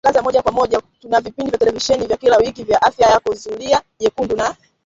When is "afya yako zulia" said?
2.81-3.81